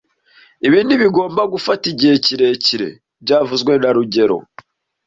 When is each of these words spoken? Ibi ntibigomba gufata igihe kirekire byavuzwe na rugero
Ibi 0.67 0.79
ntibigomba 0.83 1.41
gufata 1.53 1.83
igihe 1.93 2.15
kirekire 2.25 2.89
byavuzwe 3.23 3.71
na 3.81 3.89
rugero 3.95 4.37